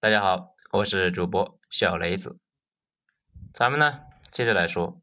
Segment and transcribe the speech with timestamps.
[0.00, 2.38] 大家好，我是主播小雷子。
[3.52, 5.02] 咱们呢，接着来说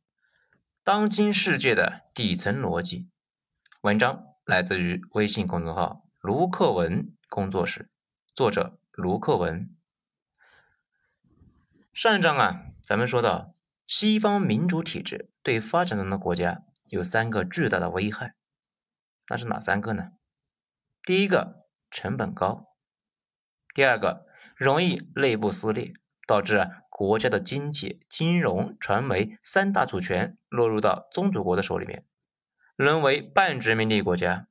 [0.86, 3.10] 当今世界的底层逻辑。
[3.82, 7.90] 文章来自于微信公众号卢克文工作室，
[8.34, 9.70] 作者卢克文。
[11.94, 13.54] 上一章啊，咱们说到
[13.86, 18.34] 西方民主体制对发展中的国家有三个巨大的危害，
[19.28, 20.14] 那是哪三个呢？
[21.04, 22.70] 第一个，成本高；
[23.74, 24.25] 第二个。
[24.56, 25.94] 容易内部撕裂，
[26.26, 32.06] 导致国家的经济、金融、传媒三大主权落入到宗主国的手里面，
[32.78, 34.48] 沦为半殖民地国家。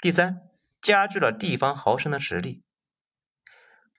[0.00, 0.40] 第三，
[0.80, 2.64] 加剧了地方豪绅的实力。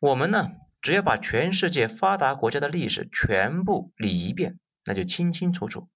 [0.02, 5.88] 我们呢，只要把全世界发达国家的历史全部理一遍，那就清清楚楚。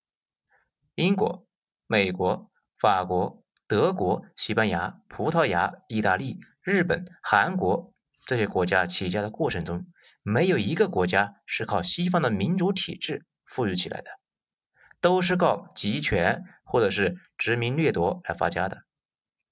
[0.96, 1.46] 英国、
[1.86, 2.50] 美国、
[2.80, 7.94] 法国、德国、西班牙、葡萄牙、意大利、日本、韩国。
[8.28, 9.88] 这些国家起家的过程中，
[10.22, 14.12] 没有一个国家是靠西方的民主体制富裕起来的，
[15.00, 18.84] 都是靠集权或者是殖民掠夺来发家的。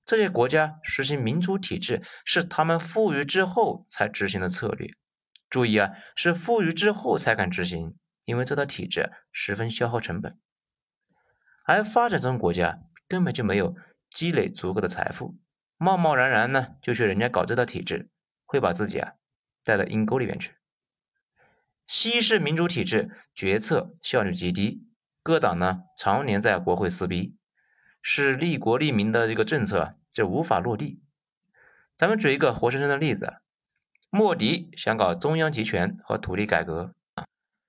[0.05, 4.89] 这些国家实行民主体制是他们富裕之后才执行的策略。
[5.49, 10.37] 注意啊，是富裕之后才敢执行，因为这套体制十分消耗成本。
[11.63, 13.75] 而发展中国家根本就没有
[14.09, 15.37] 积累足够的财富，
[15.77, 18.09] 贸贸然然呢就去人家搞这套体制。
[18.55, 19.13] 会把自己啊
[19.65, 20.53] 带到阴沟里面去。
[21.85, 24.87] 西式民主体制决策效率极低，
[25.21, 27.35] 各党呢常年在国会撕逼，
[28.01, 31.01] 使利国利民的这个政策就无法落地。
[31.97, 33.35] 咱们举一个活生生的例子：
[34.09, 36.95] 莫迪想搞中央集权和土地改革，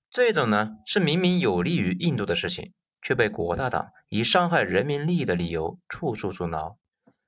[0.08, 6.78] 这种呢是明明有利于印度的事情，却被国大党以伤害人民利益的理由处处阻挠，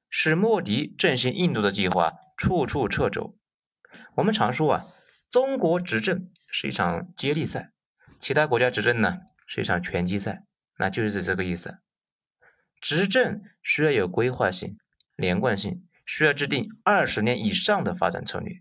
[0.08, 3.37] 使莫迪振兴印度的计划处处掣肘。
[4.18, 4.84] 我们常说啊，
[5.30, 7.70] 中国执政是一场接力赛，
[8.18, 10.42] 其他国家执政呢是一场拳击赛，
[10.76, 11.78] 那就是这个意思。
[12.80, 14.76] 执政需要有规划性、
[15.14, 18.60] 连贯性，需要制定二十年以上的发展策略。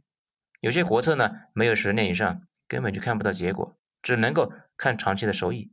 [0.60, 5.72] 有些国策呢，没有十年以上，根本就看不到结果，只能够看长期的收益。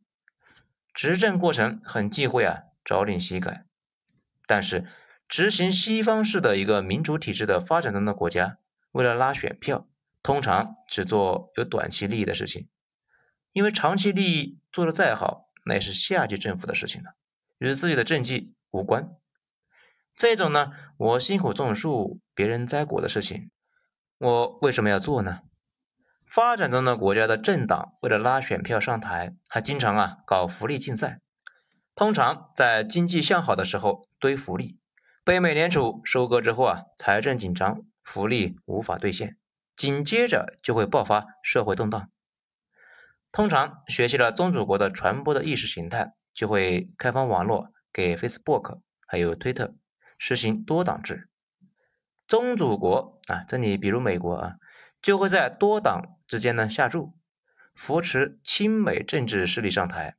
[0.95, 3.67] 执政过程很忌讳啊朝令夕改，
[4.47, 4.87] 但是
[5.29, 8.57] 执行西方式的一个民主体制的发展中的国家。
[8.95, 9.89] 为了拉选票，
[10.23, 12.69] 通常只做有短期利益的事情，
[13.53, 17.17] 因为长期利益做得再好，那也是下级政府的事情了，
[17.59, 19.11] 与自己的政绩无关。
[20.15, 23.51] 这种呢，我辛苦种树，别人摘果的事情，
[24.19, 25.41] 我为什么要做呢？
[26.25, 31.21] 发展中的国家的政党为了拉选票上台，还经常啊搞福利竞赛，
[31.97, 34.79] 通常在经济向好的时候堆福利，
[35.25, 37.83] 被美联储收割之后啊，财政紧张。
[38.05, 39.39] 福利无法兑现，
[39.75, 42.11] 紧接着就会爆发社会动荡。
[43.33, 49.75] 通常学习了宗主国的传播的意识形态，就会开放网络给 Facebook 还有推特
[50.19, 51.29] 实行多党制。
[52.29, 54.55] 宗主国啊，这里比如美国啊，
[55.03, 57.15] 就会在多党之间呢下注，
[57.75, 60.17] 扶持亲美政治势力上台。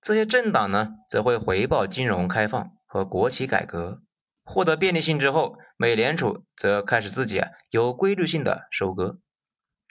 [0.00, 4.02] 这些政党呢，则会回报金融开放和国企改革。
[4.44, 9.18] 获得便利性之后，美联储则开始自己啊有规律性的收割。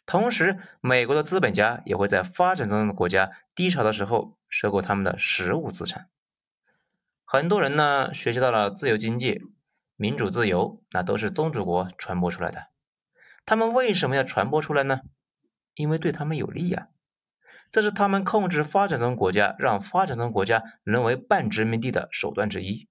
[0.05, 6.07] 同时，美国的资本家也会在发展中的国家低潮的时候收购他们的实物资产。
[7.25, 9.41] 很多人呢学习到了自由经济、
[9.97, 12.67] 民主自由，那都是宗主国传播出来的。
[13.45, 15.01] 他们为什么要传播出来呢？
[15.75, 16.87] 因为对他们有利呀。
[17.69, 22.87] 这是他们控制发展中国家，让发展中国家沦为半殖民地的手段之一。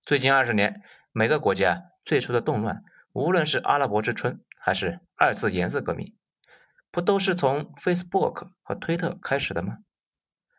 [0.00, 6.16] 最近二十年，每个国家最初的动乱，无论是阿拉伯之春还是二次颜色革命，
[6.90, 9.80] 不都是从 Facebook 和推特开始的吗？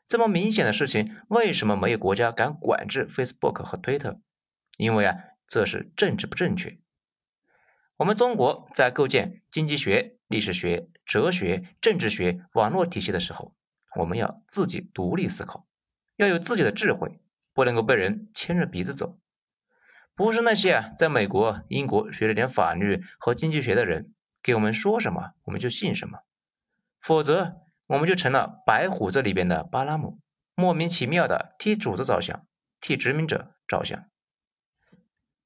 [0.05, 4.21] 这么明显的事情，为什么没有国家敢管制 Facebook 和推特？
[4.77, 5.15] 因为啊，
[5.47, 6.77] 这是政治不正确。
[7.97, 13.55] 我们中国在构建经济学、历史学、哲学、政治学网络体系的时候，
[13.99, 15.67] 我们要自己独立思考，
[16.15, 17.19] 要有自己的智慧，
[17.55, 19.19] 不能够被人牵着鼻子走。
[20.19, 24.13] 不是那些，在美国、英国学了点法律和经济学的人
[24.43, 26.19] 给我们说什么，我们就信什么，
[26.99, 30.19] 否则我们就成了白虎这里边的巴拉姆，
[30.55, 32.45] 莫名其妙的替主子着想，
[32.81, 33.97] 替殖民者着想。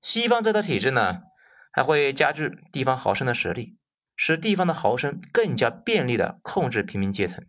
[0.02, 1.22] 西方这套体制呢，
[1.72, 3.78] 还会加剧地方豪绅的实力，
[4.16, 7.46] 使地方的豪绅更加便利的控制平民阶层。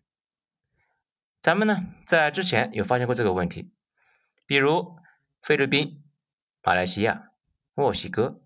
[1.40, 3.72] 咱们呢，在之前有发现过这个问题，
[4.44, 4.98] 比如
[5.40, 6.03] 菲律宾。
[6.66, 7.28] 马来西亚、
[7.74, 8.40] 墨西哥，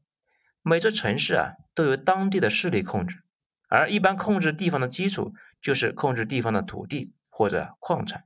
[0.60, 3.22] 每座城市啊都由当地的势力控制，
[3.68, 8.24] 而一般控制地方的基础就是控制地方的土地或者矿产。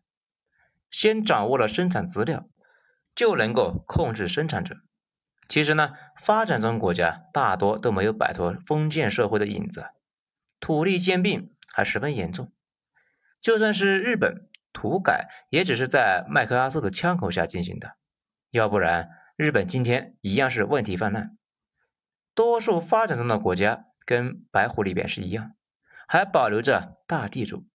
[0.91, 2.49] 先掌握了生产资料，
[3.15, 4.79] 就能够控制生产者。
[5.47, 9.85] 其实呢，发展中国家大多都没有摆脱封建社会的影子，
[10.59, 12.51] 土地兼并还十分严重。
[13.43, 17.97] 就算是日本土改，也只是在麦克阿瑟的枪口下进行的，
[18.51, 19.11] 要不然
[19.43, 21.37] 日本今天一样是问题泛滥。
[22.33, 25.57] 多数发展中的国家跟白狐里边是一样，
[26.07, 27.67] 还保留着大地主，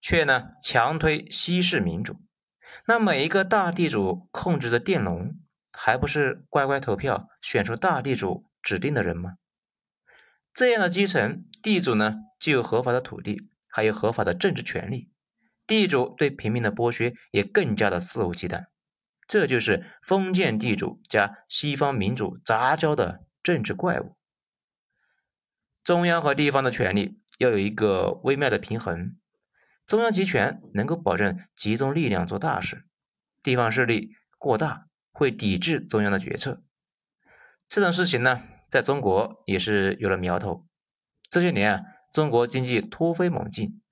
[0.00, 2.16] 却呢强推西式民主。
[2.86, 5.34] 那每一个大地主控制着佃农。
[5.72, 9.34] 还不是乖乖投票选出大地主指定的人吗？
[10.54, 15.10] 这样的基层地主呢，既有合法的土地，还有合法的政治权利。
[15.66, 18.66] 地主对平民的剥削也更加的肆无忌惮。
[19.30, 24.16] 这就是封建地主加西方民主杂交的政治怪物。
[25.84, 29.16] 中央和地方的权力要有一个微妙的平衡。
[29.86, 32.84] 中央集权能够保证集中力量做大事，
[33.40, 34.86] 地方势力过大。
[35.12, 36.62] 会抵制中央的决策，
[37.68, 38.40] 这种事情呢，
[38.70, 40.66] 在中国也是有了苗头。
[41.28, 43.82] 这些年啊，中国经济突飞猛进，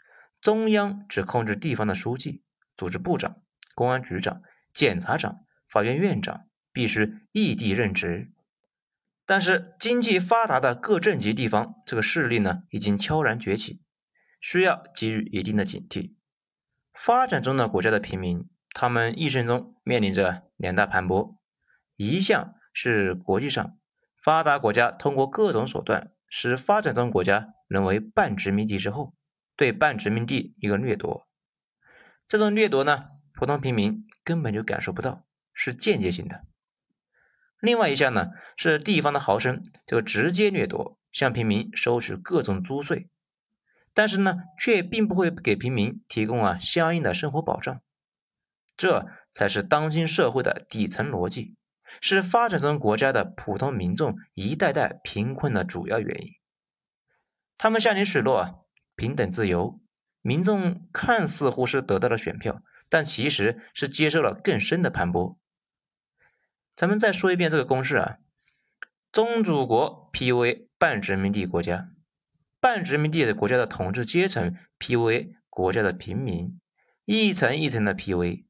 [0.40, 2.44] 中央只控制地方的书记、
[2.78, 3.42] 组织部长、
[3.74, 4.40] 公安局长、
[4.78, 8.30] 检察长、法院院长，必须异地任职。
[9.26, 13.82] 但是经济发达的各镇级地方，这个势力呢，已经悄然崛起，
[14.40, 16.14] 需要给予一定的警惕。
[16.94, 18.48] 发展中的国家的平民。
[18.72, 21.34] 他们一生中面临着两大盘剥，
[21.96, 23.76] 一项是国际上
[24.22, 29.14] 发达国家通过各种手段使发展中国家沦为半殖民地之后，
[29.56, 31.26] 对半殖民地一个掠夺。
[32.28, 36.44] 这种掠夺呢，普通平民根本就感受不到，是间接性的。
[37.60, 38.26] 另外一项呢，
[38.58, 43.08] 是地方的豪绅这个直接掠夺，向平民收取各种租税，
[43.94, 47.80] 但是呢，却并不会给平民提供啊相应的生活保障。
[48.76, 51.56] 这才是当今社会的底层逻辑，
[52.02, 56.32] 是发展中国家的普通民众一代代贫困的主要原因。
[57.56, 59.80] 他们向你许诺平等自由，
[60.20, 65.36] 民众看似乎是得到了选票，但其实是接受了更深的盘剥。
[66.74, 68.18] 咱们再说一遍这个公式啊：
[69.10, 71.88] 宗主国 PUA 半殖民地国家，
[72.60, 76.60] 半殖民地的国家的统治阶层 PUA 国家的平民，
[77.04, 78.44] 一层一层的 PUA。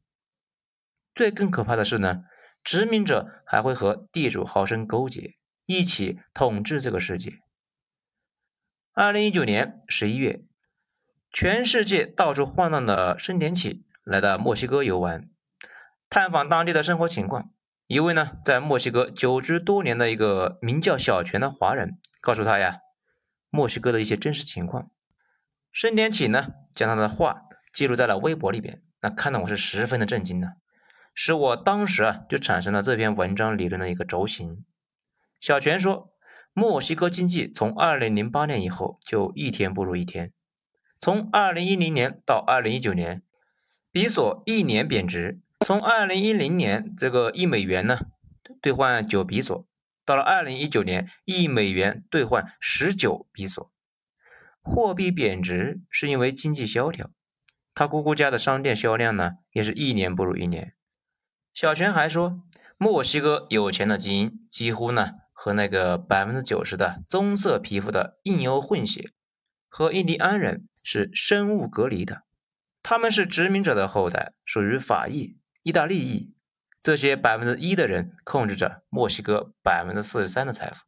[1.14, 2.24] 最更可怕的是呢，
[2.62, 7.40] 殖民者还会和地主豪绅勾结，一起统治这个世界。
[8.92, 10.44] 二零一九年十一月，
[11.32, 15.28] 全世界到处晃荡的升田启来到墨西哥游玩，
[16.08, 17.50] 探访当地的生活情况。
[17.86, 22.78] 一位呢在墨西哥久居多年的一个名叫小泉的华人告诉他呀，
[23.50, 24.90] 墨西哥的一些真实情况。
[25.70, 30.56] 盛天启呢将他的话记录在了微博里边，那看得我是十分的震惊的。
[31.12, 34.64] 使我当时啊就产生了这篇文章理论的一个轴心。
[35.38, 36.14] 小泉说，
[36.54, 40.32] 墨西哥经济从二零零八年以后就一天不如一天。
[40.98, 43.22] 从二零一零年到二零一九年，
[43.98, 45.40] 比索一年贬值。
[45.66, 47.98] 从二零一零年这个一美元呢
[48.62, 49.66] 兑换九比索，
[50.04, 53.72] 到了二零一九年一美元兑换十九比索。
[54.62, 57.10] 货币贬值是因为经济萧条。
[57.74, 60.74] 他姑姑家的商店销量呢也是一年不如一年。
[61.52, 62.40] 小泉还说，
[62.76, 69.10] 墨西哥有钱的基因几乎呢和那个百分之九十的棕色皮肤的印欧混血
[69.68, 72.22] 和印第安人是生物隔离的，
[72.90, 76.34] 他们是殖民者的后代，属于法裔、意大利裔。
[76.82, 80.86] 这些百分之一的人控制着墨西哥百分之四十三的财富。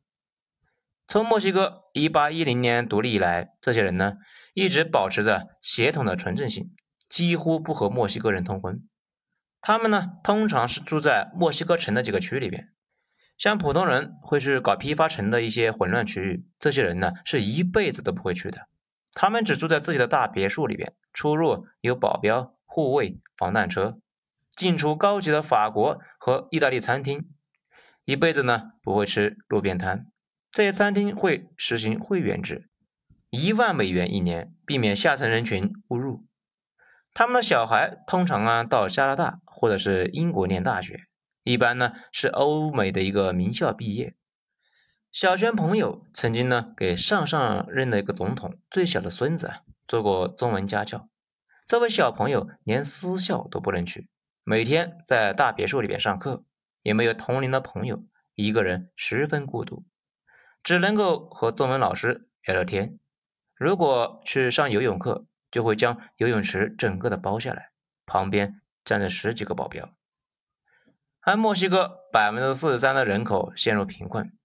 [1.06, 4.14] 从墨西哥一八一零年独立以来，这些人呢
[4.54, 6.70] 一直保持着血统的纯正性，
[7.06, 8.82] 几乎不和墨西哥人通婚。
[9.60, 12.70] 他们呢，通常是住在墨西哥城的几个区里边，
[13.36, 18.68] 像普通人会去搞批发城的一些混乱区域，这些人呢是一辈子都不会去的。
[19.12, 23.98] 他们只住在自己的大别墅里边，出入有保镖、护卫、防弹车，
[24.50, 27.28] 进出高级的法国和意大利餐厅，
[28.04, 30.06] 一辈子呢不会吃路边摊。
[30.50, 32.68] 这些餐厅会实行会员制，
[33.30, 36.26] 一万美元一年，避免下层人群误入。
[37.12, 41.00] 他们的小孩通常啊到加拿大或者是英国念大学，
[41.42, 44.14] 一般呢是欧美的一个名校毕业。
[45.12, 49.50] 小泉朋友曾经呢给上上任的一个总统最小的孙子
[49.90, 51.08] 做过中文家教，
[51.66, 54.08] 这位小朋友连私校都不能去，
[54.44, 56.44] 每天在大别墅里边上课，
[56.82, 58.04] 也没有同龄的朋友，
[58.36, 59.84] 一个人十分孤独，
[60.62, 63.00] 只能够和中文老师聊聊天。
[63.56, 67.72] 如果去上游泳课，就会将游泳池整个的包下来，
[68.06, 69.92] 旁边站着十几个保镖。
[71.20, 74.38] 而墨西哥百分之四十三的人口陷入贫困，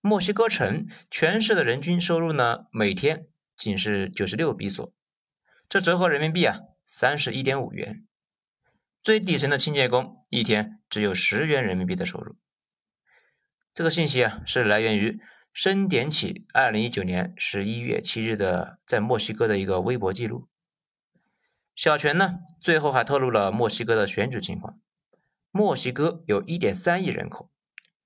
[0.00, 3.26] 墨西哥城全市的人均收入呢，每天
[3.62, 4.92] 仅是九十六比索，
[5.68, 8.04] 这折合人民币啊三十一点五元。
[9.04, 12.34] 最底层的清洁工一天只有十元人民币的收入。
[13.72, 15.20] 这个信息啊是来源于
[15.52, 20.48] 深点起二零一九年十一月七日的在墨西哥的一个微博记录。
[21.76, 24.80] 小泉呢最后还透露了墨西哥的选举情况。
[25.52, 27.50] 墨西哥有一点三亿人口，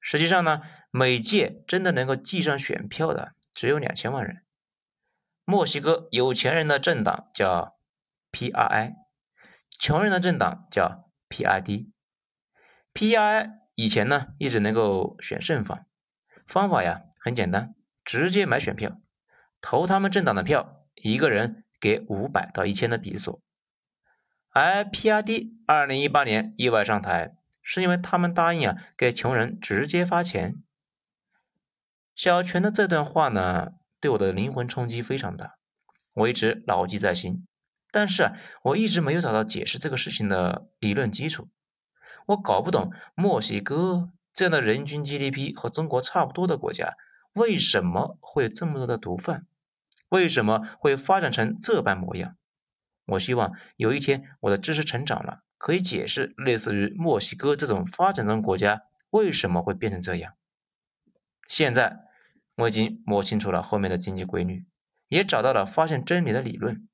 [0.00, 0.60] 实际上呢，
[0.90, 4.42] 每届真的能够计上选票的只有两千万人。
[5.48, 7.78] 墨西哥有钱人的政党叫
[8.32, 8.94] PRI，
[9.78, 11.92] 穷人的政党叫 PRD。
[12.92, 15.86] PRI 以前呢一直能够选胜方，
[16.48, 19.00] 方法呀很简单，直接买选票，
[19.60, 23.40] 投他们政党的票，一个人给五百到一千的比索。
[24.50, 30.60] 而 PRD 二零一八年意外上台，是因为他们答应啊给穷人直接发钱。
[32.16, 35.56] 小泉的这段话呢，对我的灵魂冲击非常大，
[36.14, 37.46] 我一直牢记在心。
[37.90, 41.48] 但是我一直没有找到解释这个事情的理论基础。
[42.26, 46.94] 我搞不懂墨西哥这样的人均 GDP 和中国差不多的国家，
[47.32, 49.46] 为什么会有这么多的毒贩？
[50.08, 52.36] 为什么会发展成这般模样？
[53.06, 60.34] 我希望有一天我的知识成长了，可以解释类似于墨西哥这种发展中国家为什么会变成这样。
[61.48, 62.00] 现在
[62.56, 64.66] 我已经摸清楚了后面的经济规律，
[65.08, 66.88] 也找到了发现真理的理论。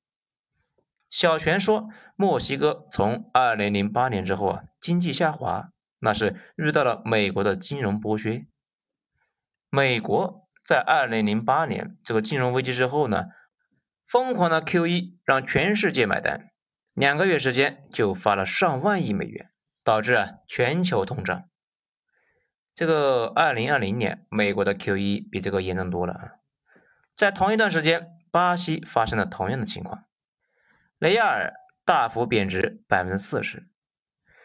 [1.09, 8.47] 小泉说，墨西哥从二零零八年之后啊，经济下滑，那是遇到了美国的金融剥削。
[9.71, 13.27] 美国在二零零八年这个金融危机之后呢？
[14.05, 16.51] 疯狂的 QE 让全世界买单，
[16.93, 19.51] 两个月时间就发了上万亿美元，
[19.83, 21.49] 导致啊全球通胀。
[22.75, 26.33] 这个二零二零年美国的 Q 一比这个严重多了啊！
[27.15, 30.05] 在同一段时间，巴西发生了同样的情况，
[30.99, 31.53] 雷亚尔
[31.85, 33.69] 大幅贬值百分之四十。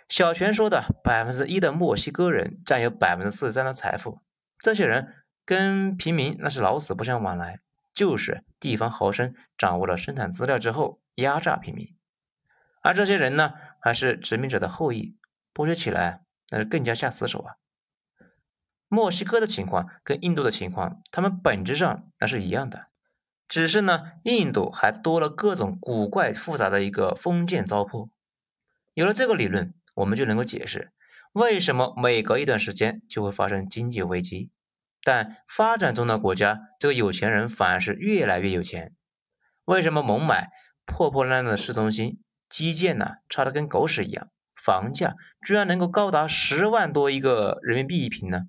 [0.10, 4.22] 小泉说的百分之一的墨西哥人占有百分之四十三的财富，
[4.57, 5.13] 这些人
[5.46, 7.62] 跟平民那是老死不相往来。
[7.93, 11.96] 就是地方豪绅掌握了生产资料之后压榨平民，
[12.84, 15.17] 而这些人呢，还是殖民者的后裔，
[15.51, 17.55] 剥削起来那是更加下死手啊。
[18.89, 22.88] 墨西哥的情况跟印度的情况，他们本质上那是一样的，
[23.48, 28.10] 只是呢，印度还多了各种古怪复杂的一个封建糟粕。
[28.94, 30.91] 有了这个理论，我们就能够解释
[31.34, 34.51] 为什么每隔一段时间就会发生经济危机。
[35.03, 38.94] 但发展中的国家，这个有钱人反而是越来越有钱。
[39.65, 40.50] 为什么孟买
[40.86, 45.15] 破破烂烂的市中心，基建呢差的跟狗屎一样，房价
[45.46, 48.48] 居然能够高达十万多一个人民币一平呢？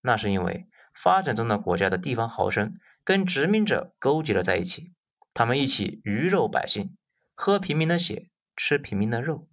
[0.00, 2.72] 那是因为发展中的国家的地方豪绅
[3.04, 4.94] 跟殖民者勾结了在一起，
[5.34, 6.96] 他们一起鱼肉百姓，
[7.34, 9.48] 喝平民的血，吃平民的肉。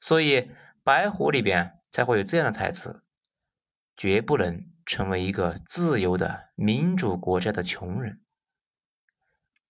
[0.00, 0.50] 所以
[0.82, 3.02] 白虎里边才会有这样的台词：
[3.96, 4.66] 绝不能。
[4.88, 8.22] 成为一个自由的民主国家的穷人，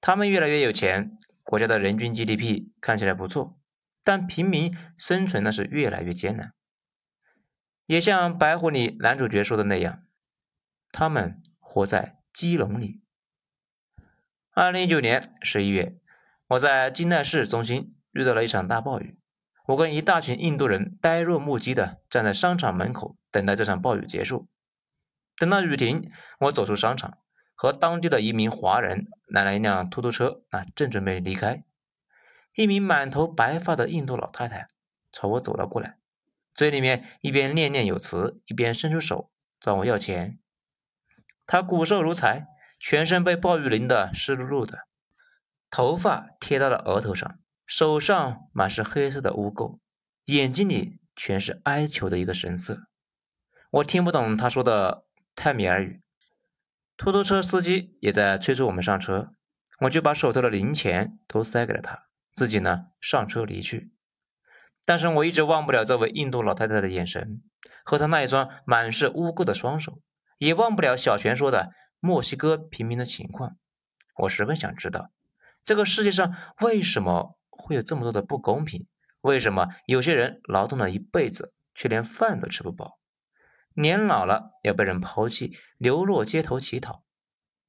[0.00, 3.58] 他们越来越有钱，国家的人均 GDP 看起来不错，
[4.04, 6.54] 但平民生存那是越来越艰难。
[7.88, 10.02] 也像《白狐》里男主角说的那样，
[10.92, 13.00] 他们活在鸡笼里。
[14.52, 15.98] 二零一九年十一月，
[16.48, 19.18] 我在金奈市中心遇到了一场大暴雨，
[19.68, 24.50] 我跟一大群印度人呆若木鸡的站在商场门口，等待这场暴雨结束。
[25.38, 27.16] 等到雨停，我走出商场，
[27.54, 31.64] 和当地的一名华人拦了一辆出租车，啊，正准备离开。
[32.54, 34.66] 一名满头白发的印度老太太
[35.10, 35.97] 朝我走了过来，
[36.58, 40.40] 嘴里面一边念念有词，一边伸出手找我要钱。
[41.46, 42.48] 他骨瘦如柴，
[42.80, 44.88] 全身被暴雨淋得湿漉漉的，
[45.70, 49.78] 头发贴到了额头上，手上满是黑色的污垢，
[50.24, 52.88] 眼睛里全是哀求的一个神色。
[53.70, 55.04] 我听不懂他说的。
[55.36, 56.02] 泰米尔语，
[56.96, 59.30] 出租车司机也在催促我们上车，
[59.82, 63.92] 我就把手头的零钱都塞给了他，自己呢上车离去。
[64.88, 67.42] 但是我一直忘不了这位印度老太太的眼神
[67.84, 70.00] 和她那一双满是污垢的双手，
[70.38, 73.58] 也忘不了小泉说的墨西哥平民的情况。
[74.16, 75.10] 我十分想知道，
[75.62, 78.86] 这个世界上为什么会有这么多的不公平？
[79.20, 82.98] 为什么有些人劳动了一辈子，却连饭都吃不饱？
[83.74, 87.04] 年老了要被人抛弃，流落街头乞讨，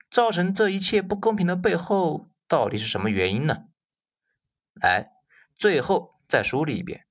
[0.10, 3.66] 造成这一切不公平的背后到底是什么原因呢？
[4.74, 5.12] 来，
[5.54, 7.06] 最后再梳理一遍：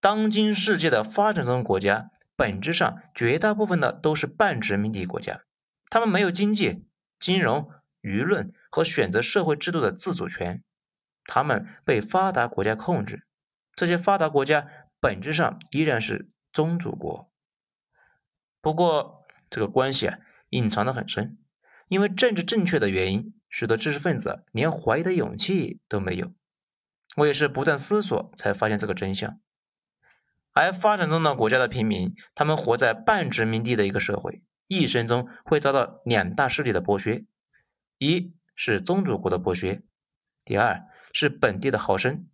[0.00, 5.42] 当今世界的发展中国家，本质上绝大部分的都是半殖民地国家，
[5.90, 6.84] 他们没有经济、
[7.18, 7.68] 金融、
[8.00, 10.62] 舆论和选择社会制度的自主权，
[11.24, 13.26] 他们被发达国家控制。
[13.74, 14.68] 这些发达国家
[15.00, 17.30] 本质上依然是宗主国，
[18.60, 20.18] 不过这个关系啊
[20.50, 21.38] 隐藏的很深，
[21.88, 26.32] 因为政治正确的原因，使得知识分子连怀疑的勇气都没有。
[27.16, 29.40] 我也是不断思索才发现这个真相。
[30.58, 37.24] 而发展中的国家的平民，他们活在半殖民地的一个社会，一生中会遭到两大势力的剥削：
[37.98, 39.82] 一是宗主国的剥削，
[40.44, 42.24] 第二是本地的豪绅，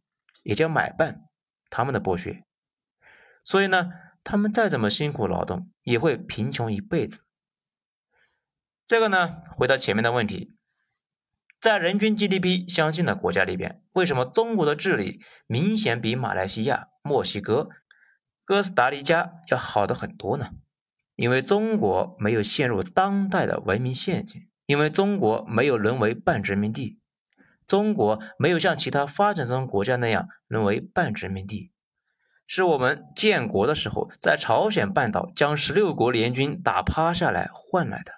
[0.43, 1.26] 也叫买办。
[1.69, 2.45] 他们的剥削，
[3.45, 3.90] 所以呢，
[4.23, 7.26] 他们再怎么辛苦劳动，也会贫穷一辈子。
[8.87, 10.57] 这个呢，回到前面的问题，
[11.61, 17.69] 在人均 GDP 相近的国家里边，为什么中国的治理明显比马来西亚、墨西哥、
[18.44, 20.50] 哥斯达黎加要好的很多呢？
[21.16, 26.98] 因为中国没有陷入当代的文明陷阱，因为中国没有沦为半殖民地。
[27.66, 31.70] 中国没有像其他发展中国家那样沦为半殖民地，
[32.46, 38.12] 是我们建国的时候在朝鲜半岛将十六国联军打趴下来换来的，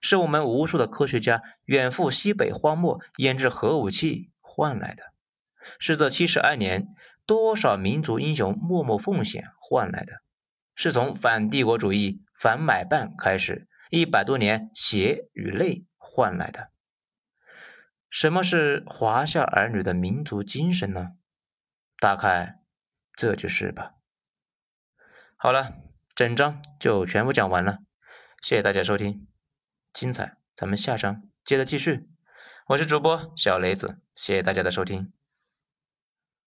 [0.00, 5.12] 是我们无数的科学家远赴西北荒漠研制核武器换来的，
[5.80, 6.86] 是这七十二年
[7.32, 10.20] 多少民族英雄默默奉献换来的，
[10.74, 16.70] 是从反帝国主义、反买办开始一百多年血与泪换来的。
[18.10, 21.12] 什么是华夏儿女的民族精神呢？
[21.98, 22.60] 大概
[23.14, 23.94] 这就是吧。
[25.36, 25.78] 好了，
[26.14, 27.78] 整章就全部讲完了，
[28.42, 29.26] 谢谢大家收听，
[29.94, 32.10] 精彩咱们下章接着继续。
[32.66, 35.21] 我是主播小雷子，谢谢大家的收听。